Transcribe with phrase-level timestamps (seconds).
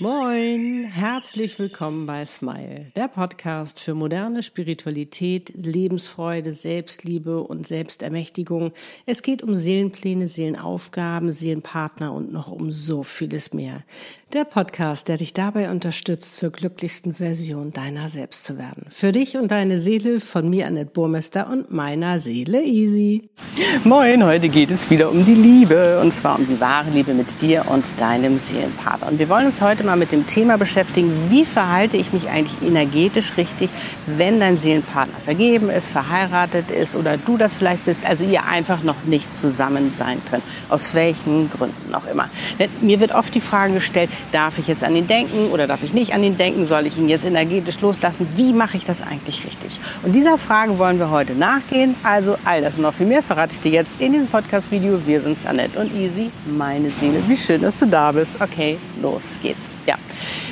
[0.00, 8.72] Moin, herzlich willkommen bei Smile, der Podcast für moderne Spiritualität, Lebensfreude, Selbstliebe und Selbstermächtigung.
[9.06, 13.84] Es geht um Seelenpläne, Seelenaufgaben, Seelenpartner und noch um so vieles mehr.
[14.32, 18.86] Der Podcast, der dich dabei unterstützt, zur glücklichsten Version deiner selbst zu werden.
[18.88, 23.30] Für dich und deine Seele von mir, Annette Burmester und meiner Seele Easy.
[23.84, 27.40] Moin, heute geht es wieder um die Liebe und zwar um die wahre Liebe mit
[27.40, 29.06] dir und deinem Seelenpartner.
[29.06, 32.66] Und wir wollen uns heute mal mit dem Thema beschäftigen, wie verhalte ich mich eigentlich
[32.68, 33.70] energetisch richtig,
[34.06, 38.82] wenn dein Seelenpartner vergeben ist, verheiratet ist oder du das vielleicht bist, also ihr einfach
[38.82, 40.42] noch nicht zusammen sein könnt.
[40.68, 42.28] Aus welchen Gründen auch immer.
[42.58, 45.82] Denn mir wird oft die Frage gestellt, Darf ich jetzt an ihn denken oder darf
[45.82, 46.66] ich nicht an ihn denken?
[46.66, 48.26] Soll ich ihn jetzt energetisch loslassen?
[48.36, 49.78] Wie mache ich das eigentlich richtig?
[50.02, 51.94] Und dieser Frage wollen wir heute nachgehen.
[52.02, 55.06] Also all das und noch viel mehr verrate ich dir jetzt in diesem Podcast-Video.
[55.06, 57.22] Wir sind Annette und Easy, meine Seele.
[57.28, 58.40] Wie schön, dass du da bist.
[58.40, 59.68] Okay, los geht's.
[59.86, 59.96] Ja.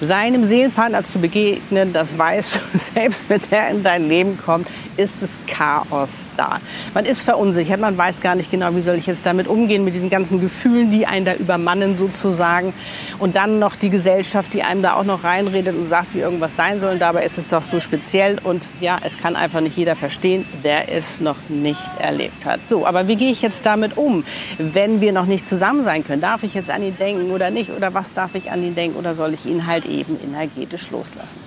[0.00, 5.22] Seinem Seelenpartner zu begegnen, das weißt du, selbst wenn der in dein Leben kommt, ist
[5.22, 6.58] es Chaos da.
[6.94, 9.94] Man ist verunsichert, man weiß gar nicht genau, wie soll ich jetzt damit umgehen, mit
[9.94, 12.72] diesen ganzen Gefühlen, die einen da übermannen sozusagen.
[13.18, 16.56] Und dann noch die Gesellschaft, die einem da auch noch reinredet und sagt, wie irgendwas
[16.56, 16.94] sein soll.
[16.94, 20.46] Und dabei ist es doch so speziell und ja, es kann einfach nicht jeder verstehen,
[20.62, 22.60] der es noch nicht erlebt hat.
[22.68, 24.24] So, aber wie gehe ich jetzt damit um,
[24.58, 26.20] wenn wir noch nicht zusammen sein können?
[26.20, 27.70] Darf ich jetzt an ihn denken oder nicht?
[27.70, 31.40] Oder was darf ich an ihn denken oder soll ich ihn halt eben energetisch loslassen.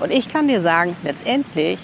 [0.00, 1.78] Und ich kann dir sagen, letztendlich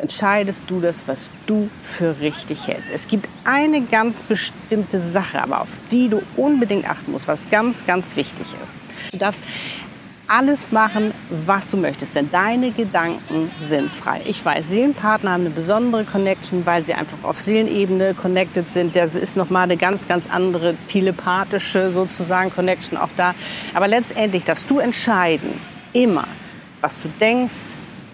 [0.00, 2.90] entscheidest du das, was du für richtig hältst.
[2.90, 7.86] Es gibt eine ganz bestimmte Sache, aber auf die du unbedingt achten musst, was ganz,
[7.86, 8.74] ganz wichtig ist.
[9.12, 9.40] Du darfst
[10.30, 14.20] alles machen, was du möchtest, denn deine Gedanken sind frei.
[14.26, 18.94] Ich weiß, Seelenpartner haben eine besondere Connection, weil sie einfach auf Seelenebene connected sind.
[18.94, 23.34] Das ist nochmal eine ganz, ganz andere telepathische sozusagen Connection auch da.
[23.74, 25.60] Aber letztendlich, dass du entscheiden,
[25.92, 26.28] immer,
[26.80, 27.64] was du denkst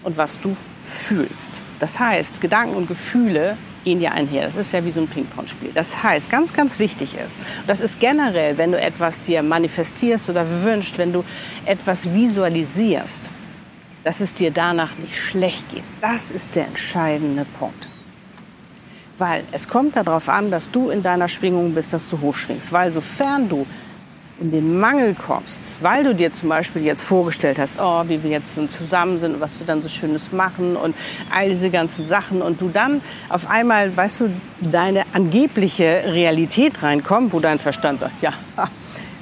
[0.03, 1.61] und was du fühlst.
[1.79, 4.45] Das heißt, Gedanken und Gefühle gehen ja einher.
[4.45, 5.71] Das ist ja wie so ein Ping-Pong-Spiel.
[5.73, 10.63] Das heißt, ganz, ganz wichtig ist, das ist generell, wenn du etwas dir manifestierst oder
[10.63, 11.23] wünschst, wenn du
[11.65, 13.29] etwas visualisierst,
[14.03, 15.83] dass es dir danach nicht schlecht geht.
[16.01, 17.87] Das ist der entscheidende Punkt.
[19.17, 22.71] Weil es kommt darauf an, dass du in deiner Schwingung bist, dass du hochschwingst.
[22.71, 23.65] Weil sofern du
[24.39, 28.29] in den Mangel kommst, weil du dir zum Beispiel jetzt vorgestellt hast, oh, wie wir
[28.29, 30.95] jetzt so zusammen sind und was wir dann so Schönes machen und
[31.35, 34.29] all diese ganzen Sachen und du dann auf einmal, weißt du,
[34.61, 38.33] deine angebliche Realität reinkommt, wo dein Verstand sagt, ja,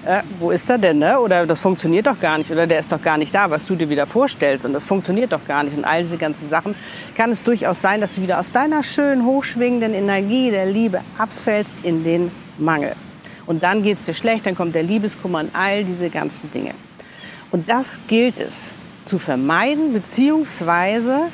[0.05, 1.19] äh, wo ist er denn, ne?
[1.19, 3.75] Oder das funktioniert doch gar nicht oder der ist doch gar nicht da, was du
[3.75, 6.75] dir wieder vorstellst und das funktioniert doch gar nicht und all diese ganzen Sachen,
[7.15, 11.85] kann es durchaus sein, dass du wieder aus deiner schönen, hochschwingenden Energie der Liebe abfällst
[11.85, 12.95] in den Mangel.
[13.45, 16.73] Und dann geht es dir schlecht, dann kommt der Liebeskummer und all diese ganzen Dinge.
[17.51, 18.73] Und das gilt es
[19.05, 21.27] zu vermeiden, beziehungsweise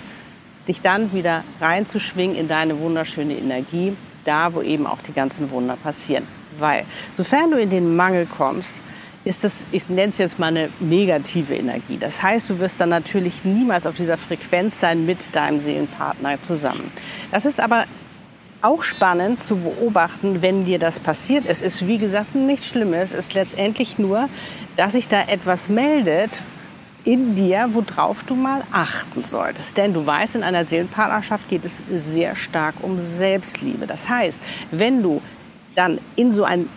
[0.67, 3.95] dich dann wieder reinzuschwingen in deine wunderschöne Energie,
[4.25, 6.27] da wo eben auch die ganzen Wunder passieren.
[6.59, 6.85] Weil,
[7.17, 8.75] sofern du in den Mangel kommst,
[9.23, 11.97] ist das, ich nenne es jetzt mal eine negative Energie.
[11.97, 16.91] Das heißt, du wirst dann natürlich niemals auf dieser Frequenz sein mit deinem Seelenpartner zusammen.
[17.31, 17.85] Das ist aber
[18.61, 21.45] auch spannend zu beobachten, wenn dir das passiert.
[21.47, 23.11] Es ist, wie gesagt, nichts Schlimmes.
[23.11, 24.29] Es ist letztendlich nur,
[24.77, 26.41] dass sich da etwas meldet
[27.03, 29.77] in dir, worauf du mal achten solltest.
[29.77, 33.88] Denn du weißt, in einer Seelenpartnerschaft geht es sehr stark um Selbstliebe.
[33.88, 35.21] Das heißt, wenn du
[35.75, 36.69] dann in so ein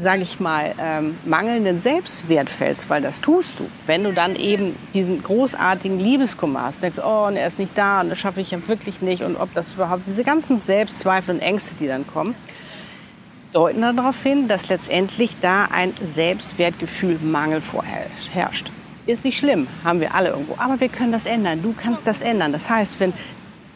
[0.00, 3.68] sage ich mal, ähm, mangelnden Selbstwert fällst, weil das tust du.
[3.84, 8.00] Wenn du dann eben diesen großartigen Liebeskummer hast, denkst, oh, und er ist nicht da
[8.00, 11.40] und das schaffe ich ja wirklich nicht und ob das überhaupt, diese ganzen Selbstzweifel und
[11.40, 12.36] Ängste, die dann kommen,
[13.52, 18.70] deuten darauf hin, dass letztendlich da ein Selbstwertgefühl Mangel vorherrscht.
[19.06, 20.54] Ist nicht schlimm, haben wir alle irgendwo.
[20.58, 21.62] Aber wir können das ändern.
[21.62, 22.52] Du kannst das ändern.
[22.52, 23.14] Das heißt, wenn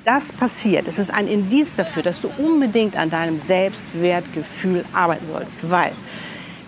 [0.04, 5.70] das passiert, es ist ein Indiz dafür, dass du unbedingt an deinem Selbstwertgefühl arbeiten solltest,
[5.70, 5.92] weil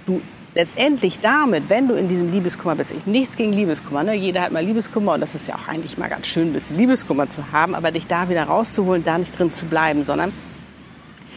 [0.07, 0.21] du
[0.55, 4.15] letztendlich damit, wenn du in diesem Liebeskummer bist, ich, nichts gegen Liebeskummer, ne?
[4.15, 6.79] jeder hat mal Liebeskummer und das ist ja auch eigentlich mal ganz schön, ein bisschen
[6.79, 10.33] Liebeskummer zu haben, aber dich da wieder rauszuholen, da nicht drin zu bleiben, sondern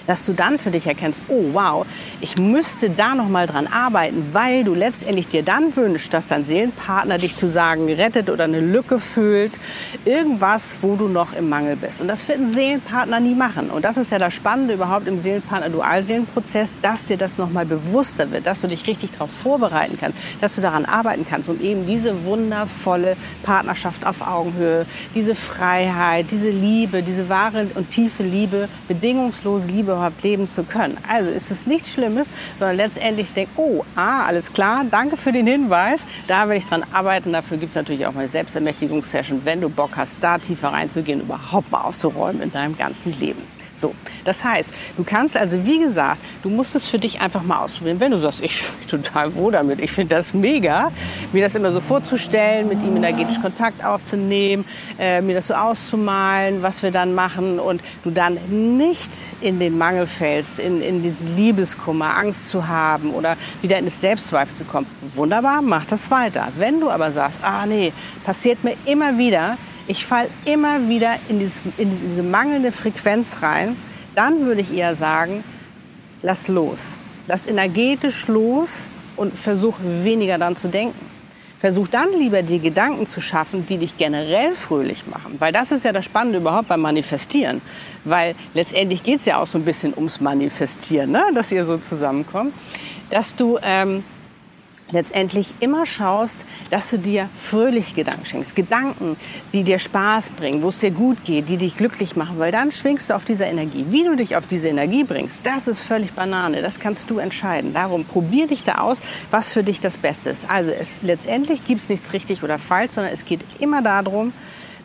[0.08, 1.86] dass du dann für dich erkennst, oh wow,
[2.22, 6.46] ich müsste da noch mal dran arbeiten, weil du letztendlich dir dann wünschst, dass dein
[6.46, 9.60] Seelenpartner dich zu sagen rettet oder eine Lücke füllt,
[10.06, 12.02] irgendwas, wo du noch im Mangel bist.
[12.02, 13.70] Und das wird ein Seelenpartner nie machen.
[13.70, 18.32] Und das ist ja das Spannende überhaupt im Seelenpartner-Dualseelenprozess, dass dir das noch mal bewusster
[18.32, 21.86] wird, dass du dich richtig darauf vorbereiten kannst, dass du daran arbeiten kannst, um eben
[21.86, 29.68] diese wundervolle Partnerschaft auf Augenhöhe, diese Freiheit, diese Liebe, diese wahre und tiefe Liebe, bedingungslose
[29.68, 30.98] Liebe überhaupt leben zu können.
[31.10, 32.30] Also ist es nichts Schlimmes,
[32.60, 36.84] sondern letztendlich denkt, oh, ah, alles klar, danke für den Hinweis, da will ich dran
[36.94, 37.34] arbeiten.
[37.34, 41.72] Dafür gibt es natürlich auch meine Selbstermächtigungssession, wenn du Bock hast, da tiefer reinzugehen, überhaupt
[41.72, 43.42] mal aufzuräumen in deinem ganzen Leben.
[43.78, 43.94] So,
[44.26, 48.00] das heißt, du kannst also, wie gesagt, du musst es für dich einfach mal ausprobieren.
[48.00, 50.92] Wenn du sagst, ich bin total wohl damit, ich finde das mega,
[51.32, 54.66] mir das immer so vorzustellen, mit ihm energetisch Kontakt aufzunehmen,
[54.98, 58.40] äh, mir das so auszumalen, was wir dann machen und du dann
[58.78, 63.86] nicht in den Mangel fällst, in, in diesen Liebeskummer, Angst zu haben oder wieder in
[63.86, 64.88] das Selbstzweifel zu kommen.
[65.14, 66.48] Wunderbar, mach das weiter.
[66.58, 71.40] Wenn du aber sagst, ah nee, passiert mir immer wieder, ich falle immer wieder in,
[71.40, 73.76] dieses, in diese mangelnde Frequenz rein,
[74.16, 75.44] dann würde ich eher sagen,
[76.22, 76.98] lass los.
[77.28, 81.06] Lass energetisch los und versuch weniger dann zu denken.
[81.60, 85.36] Versuch dann lieber die Gedanken zu schaffen, die dich generell fröhlich machen.
[85.40, 87.62] Weil das ist ja das Spannende überhaupt beim Manifestieren.
[88.04, 91.24] Weil letztendlich geht es ja auch so ein bisschen ums Manifestieren, ne?
[91.34, 92.54] dass ihr so zusammenkommt.
[93.10, 94.04] Dass du ähm,
[94.92, 98.56] letztendlich immer schaust, dass du dir fröhliche Gedanken schenkst.
[98.56, 99.18] Gedanken,
[99.54, 102.72] die dir Spaß bringen, wo es dir gut geht, die dich glücklich machen, weil dann
[102.72, 103.86] schwingst du auf dieser Energie.
[103.90, 106.62] Wie du dich auf diese Energie bringst, das ist völlig Banane.
[106.62, 107.74] Das kannst du entscheiden.
[107.74, 109.00] Darum probier dich da aus,
[109.32, 110.50] was für dich das Beste ist.
[110.50, 114.34] Also es, letztendlich gibt es nichts richtig oder falsch, sondern es geht immer darum,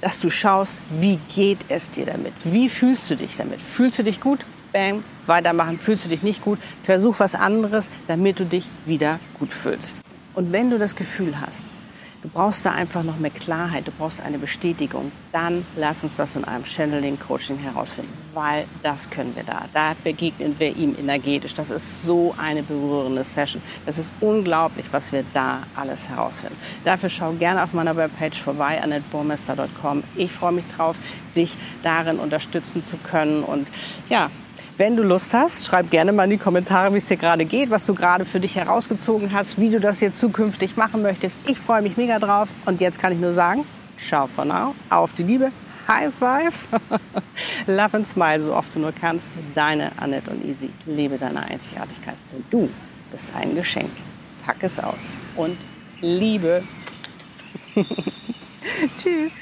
[0.00, 2.32] dass du schaust, wie geht es dir damit?
[2.44, 3.62] Wie fühlst du dich damit?
[3.62, 4.40] Fühlst du dich gut?
[4.72, 9.52] Bang, weitermachen, fühlst du dich nicht gut, versuch was anderes, damit du dich wieder gut
[9.52, 10.00] fühlst.
[10.34, 11.66] Und wenn du das Gefühl hast,
[12.22, 16.36] du brauchst da einfach noch mehr Klarheit, du brauchst eine Bestätigung, dann lass uns das
[16.36, 19.66] in einem Channeling-Coaching herausfinden, weil das können wir da.
[19.74, 21.52] Da begegnen wir ihm energetisch.
[21.52, 23.60] Das ist so eine berührende Session.
[23.84, 26.56] Das ist unglaublich, was wir da alles herausfinden.
[26.84, 30.04] Dafür schau gerne auf meiner Webpage vorbei, annetteburmester.com.
[30.16, 30.96] Ich freue mich drauf,
[31.36, 33.68] dich darin unterstützen zu können und
[34.08, 34.30] ja,
[34.78, 37.70] wenn du Lust hast, schreib gerne mal in die Kommentare, wie es dir gerade geht,
[37.70, 41.48] was du gerade für dich herausgezogen hast, wie du das jetzt zukünftig machen möchtest.
[41.50, 42.48] Ich freue mich mega drauf.
[42.64, 43.64] Und jetzt kann ich nur sagen,
[43.98, 45.52] ciao for now, auf die Liebe,
[45.88, 46.64] High Five,
[47.66, 49.32] Love and Smile, so oft du nur kannst.
[49.54, 52.16] Deine Annette und Easy, lebe deine Einzigartigkeit.
[52.32, 52.70] Und du
[53.10, 53.90] bist ein Geschenk.
[54.46, 54.94] Pack es aus
[55.36, 55.56] und
[56.00, 56.62] Liebe.
[58.96, 59.34] Tschüss.